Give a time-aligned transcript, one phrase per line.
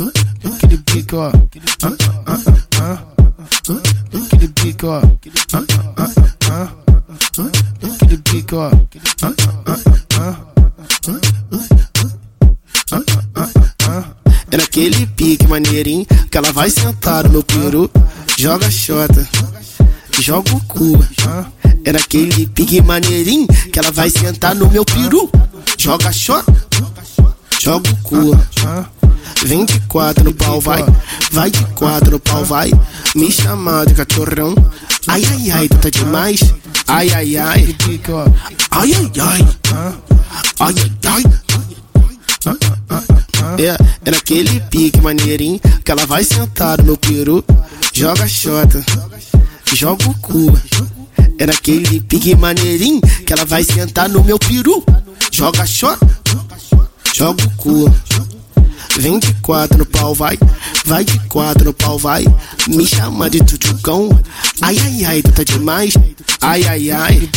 [0.00, 0.06] Ah,
[2.26, 2.98] ah, ah, ah.
[4.14, 4.86] Aquele pique.
[4.86, 5.02] Ah,
[5.66, 6.10] ah, ah,
[6.48, 6.68] ah.
[12.92, 13.02] Ah, ah,
[13.36, 13.48] ah,
[13.88, 14.04] ah.
[14.50, 17.90] É naquele pique maneirinho que ela vai sentar no meu peru,
[18.38, 19.28] joga xota,
[20.18, 20.98] joga o cu.
[21.84, 25.30] É naquele pique maneirinho que ela vai sentar no meu peru,
[25.76, 26.50] joga xota,
[27.60, 28.99] joga o cu.
[29.44, 30.84] Vem de quatro no pau, vai.
[31.32, 32.70] Vai de quatro no pau, vai.
[33.14, 34.54] Me chamar de cachorrão.
[35.06, 36.40] Ai, ai, ai, tu tá demais.
[36.86, 37.76] Ai, ai, ai.
[38.70, 39.48] Ai, ai, ai.
[40.60, 41.40] Ai, ai, ai.
[43.58, 47.44] É, é naquele pique maneirinho que ela vai sentar no meu peru,
[47.92, 48.84] joga xota,
[49.72, 50.52] joga o cu.
[51.38, 54.84] É naquele pique maneirinho que ela vai sentar no meu peru,
[55.32, 56.06] joga xota,
[57.14, 57.94] joga o cu.
[59.00, 60.38] Vem de quatro no pau, vai.
[60.84, 62.22] Vai de quatro no pau, vai.
[62.68, 64.10] Me chama de tutucão.
[64.60, 65.94] Ai, ai, ai, tu tá demais.
[66.42, 67.30] Ai, ai, ai.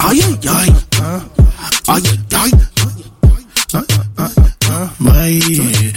[0.00, 0.74] Ai, ai, ai.
[1.86, 2.50] Ai, ai, ai.
[4.98, 5.38] Vai,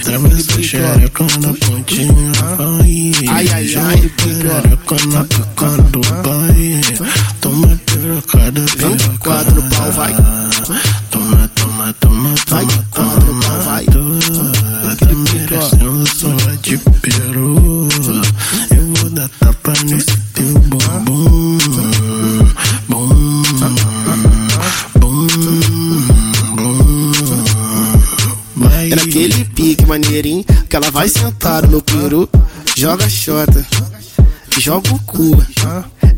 [0.04, 3.12] trava essa xereca na pontinha, vai.
[3.30, 4.12] Ai, ai, ai.
[4.16, 6.82] Xereca na pica do pai.
[7.42, 10.16] Toma pirocada, Vem de quatro no pau, vai.
[15.62, 17.88] Só de peru.
[18.76, 21.58] Eu vou dar tapa nesse teu bumbum.
[22.88, 23.44] Bum,
[25.00, 25.32] bum,
[26.56, 26.78] bum.
[28.90, 32.30] É naquele pique maneirinho que ela vai sentar no meu peru,
[32.76, 33.66] joga xota,
[34.60, 35.44] joga o cu.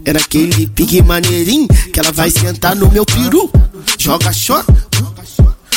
[0.05, 3.49] É naquele pique maneirinho que ela vai sentar no meu peru,
[3.97, 4.73] joga xota,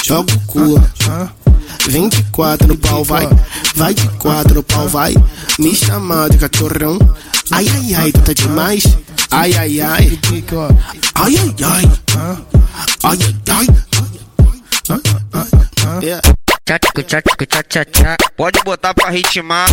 [0.05, 1.42] joga o cu.
[1.89, 3.29] Vem de quatro no pau, vai.
[3.75, 5.15] Vai de quatro no pau, vai.
[5.59, 6.99] Me chamar de cachorrão.
[7.51, 8.85] Ai, ai, ai, tu tá demais.
[9.31, 10.19] Ai, ai, ai.
[11.15, 11.91] Ai, ai, ai.
[13.05, 13.67] Ai, ai, ai.
[16.05, 16.42] É.
[18.37, 19.69] Pode botar pra ritmar.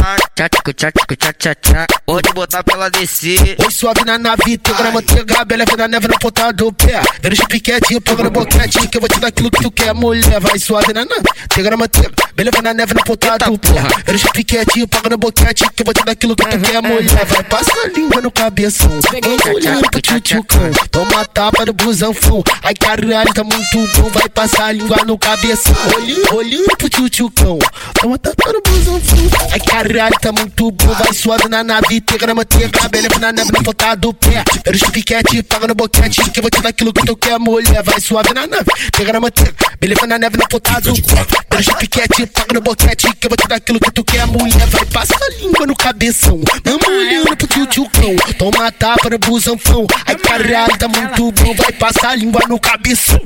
[2.06, 3.56] Pode botar pra ela descer.
[3.64, 7.00] Oi, suave na nave, teu na manteiga, bela na neve na ponta do pé.
[7.22, 9.94] Vendo os piquete, pega no boquete, que eu vou te dar aquilo que tu quer,
[9.94, 10.40] mulher.
[10.40, 13.82] Vai suave na nave, teu na manteiga, bela na neve na ponta do pé.
[14.06, 16.82] Vendo os piquete, pega no boquete, que eu vou te dar aquilo que tu quer,
[16.82, 17.26] mulher.
[17.26, 19.22] Vai passar a língua no cabeção, vem
[19.54, 20.72] olhando pro tchutchucão.
[20.90, 24.10] Toma tapa do busanfão, ai caralho, tá muito bom.
[24.10, 27.60] Vai passar a língua no cabeção, olhando, olhando pro tchutchucão.
[28.02, 30.94] Toma tapa do busanfão, ai caralho, tá muito bom.
[30.94, 34.42] Vai suave na nave, pega na manteiga, bela na neve na ponta do pé.
[34.66, 37.38] Vendo os piquete, paga no boquete, que eu vou te dar aquilo que tu quer,
[37.38, 37.84] mulher.
[37.84, 41.26] Vai suave na nave, pega na manteiga, beleza na neve na ponta do pé.
[41.52, 44.26] Vendo os piquete, paga no boquete, que eu vou te dar aquilo que tu quer,
[44.28, 44.68] mulher.
[44.68, 48.16] Vai passar a língua no cabeção, vamos olhando pro tchutchucão.
[48.38, 51.54] Toma tapa no busanfão, ai caralho, tá muito bom.
[51.54, 53.20] Vai passar a língua no cabeção,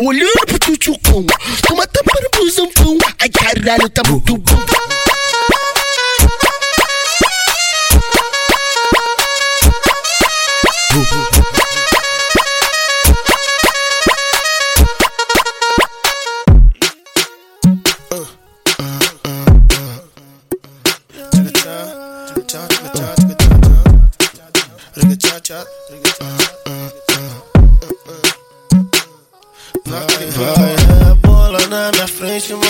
[0.00, 1.26] olhando pro tchutchucão.
[1.68, 4.38] Toma tapa no busanfão, ai caralho, tá muito bom.
[4.44, 4.83] Vai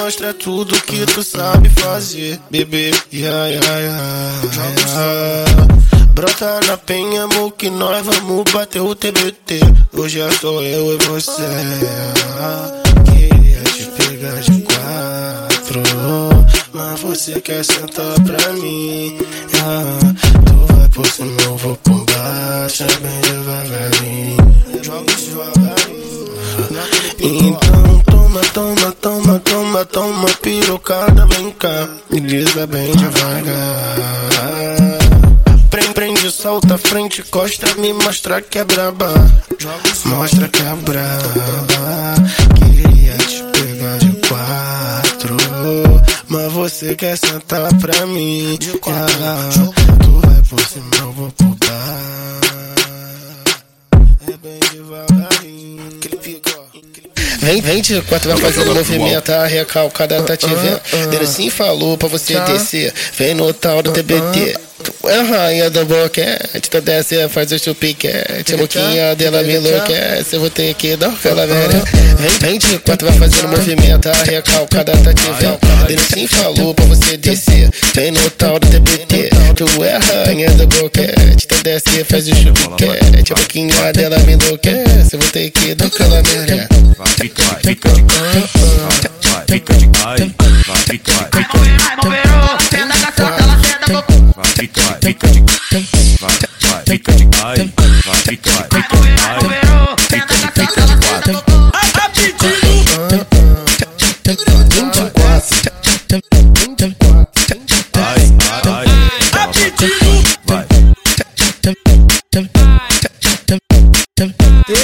[0.04, 2.90] mostra tudo que tu sabe fazer, bebê.
[3.10, 4.00] Ya, ya, ya.
[6.12, 9.60] Brota na penha, amor, que nós vamos bater o TBT.
[9.94, 11.42] Hoje é só eu e você.
[13.06, 15.82] Queria te pegar de quatro,
[16.74, 19.16] mas você quer sentar pra mim.
[19.54, 19.98] Ya.
[20.44, 24.36] Tu vai por cima, eu vou por baixo, bem devagarinho.
[24.82, 26.04] Joga devagarinho.
[27.20, 29.23] Então toma, toma, toma,
[29.94, 33.94] toma, pirocada, vem cá, me desce bem devagar.
[35.70, 39.14] Prende, prende, solta, frente, costa, me mostra que é braba.
[40.06, 42.14] Mostra que é braba.
[42.56, 45.36] Queria te pegar de quatro,
[46.28, 48.58] mas você quer sentar pra mim.
[48.88, 49.48] Ah,
[50.02, 52.84] tu vai por cima, eu vou por baixo.
[54.26, 55.33] É bem devagarinho.
[57.44, 60.80] Vem, vem de quatro vai fazendo movimento, a recalcada tá te vendo.
[61.12, 62.92] Ele sim falou pra você descer.
[63.18, 64.56] Vem no tal do TBT.
[65.08, 68.54] É a rainha do boquete, tu desce faz o chupiquete.
[68.54, 71.82] A boquinha dela me enlouquece, eu vou ter que dar aquela merda.
[72.18, 75.58] Vem, vem de quatro, vai fazendo movimento, a recalcada tá te vendo.
[75.88, 79.30] Ele sim falou pra você descer, vem no tal do TBT.
[79.54, 83.32] Tu é a rainha do boquete, tu desce faz o chupiquete.
[83.32, 86.68] A boquinha dela me enlouquece, eu vou ter que dar aquela merda.
[87.18, 91.64] Fica, fica de vai, fica de vai, fica, fica,
[92.70, 92.83] Senta com a sua
[95.14, 95.40] de
[96.20, 96.30] vai,
[96.60, 97.70] vai, fica de vai, vai, de
[98.04, 98.82] vai, de
[100.08, 101.42] fica de quatro.
[101.72, 101.94] Vai,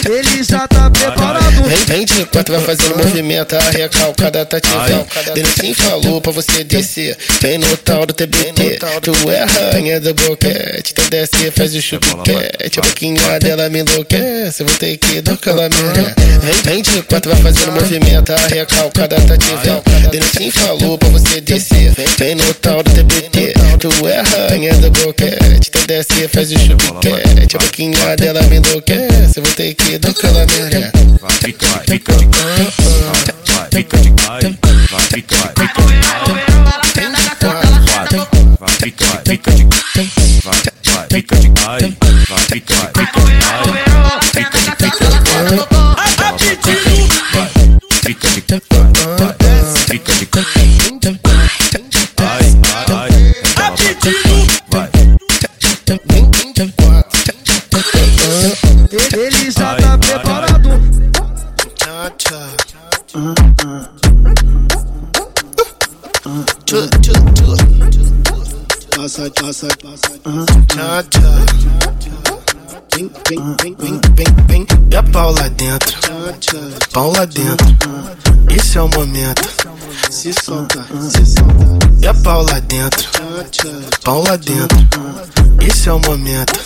[0.05, 1.40] Ele já tá preparado.
[1.71, 5.07] Vem, vem de quatro, vai fazendo movimento, a recalcada tá te vendo.
[5.37, 8.81] Ele sim falou pra você descer, vem no tal do TBT.
[9.01, 12.81] Tu é a rainha do boquete, tu desce faz o chupiquete.
[12.81, 16.13] A boquinha dela me enlouquece, eu vou ter que dar aquela merda.
[16.43, 19.83] Vem, vem de quatro, vai fazendo movimento, a recalcada tá te vendo.
[20.13, 23.55] Ele sim falou pra você descer, vem no tal do TBT.
[23.79, 27.57] Tu é a rainha do boquete, desce faz o chupiquete.
[27.57, 30.93] A boquinha dela me enlouquece, eu vou ter que dar aquela merda.
[31.41, 33.09] fica, fica fica fica,
[33.71, 34.15] fica fica,
[35.11, 35.51] fica fica
[49.89, 50.60] fica, fica
[66.27, 68.99] uh, to it, to it, to it.
[68.99, 70.65] Outside, outside, outside, uh, uh-huh.
[70.69, 72.30] cha cha.
[73.01, 74.67] Vem, vem, vem, vem, vem, vem.
[74.91, 75.99] E a pau lá dentro,
[76.93, 77.67] pau lá dentro.
[78.55, 79.49] Esse é o momento.
[80.11, 81.89] Se solta, se solta.
[82.03, 83.09] E a pau lá dentro,
[84.05, 84.77] pau lá dentro.
[85.67, 86.61] Esse é o momento.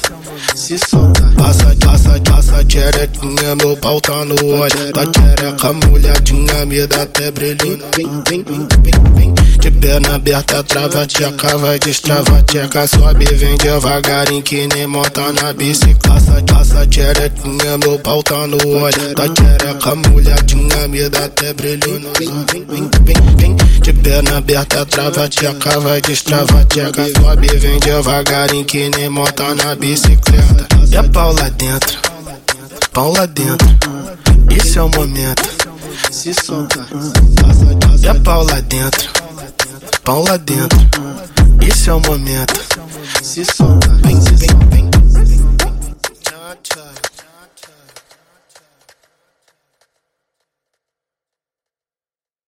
[0.56, 1.22] Se solta.
[1.36, 4.92] Passa, passa, passa, tcherequinha, meu pau tá no óleo.
[4.92, 7.78] Tá tchereca, molhadinha, me dá até brilhinho.
[7.96, 9.34] Vem, vem, vem, vem, vem.
[9.60, 15.52] De perna aberta, trava, tcheca, vai destrava, tcheca, sobe, vem devagarinho que nem monta na
[15.52, 16.23] bicicleta.
[16.24, 19.14] Passa, passa, tcherequinha, meu pau tá no óleo.
[19.14, 22.46] Tá tchereca, molhadinha, me dá até brilho Vem, olho.
[22.68, 23.56] vem, vem, vem.
[23.80, 29.74] De perna aberta, trava, tcheca, vai destrava, tcheca, sobe, vem devagarinho que nem monta na
[29.74, 30.66] bicicleta.
[30.98, 31.98] A pau lá dentro,
[32.92, 33.68] pau lá dentro,
[34.56, 35.42] esse é o momento.
[36.10, 36.86] Se solta.
[38.08, 39.10] A pau lá dentro,
[40.02, 40.78] pau lá dentro,
[41.60, 42.60] esse é o momento.
[43.22, 43.88] Se solta.
[44.02, 44.93] Vem, vem, vem.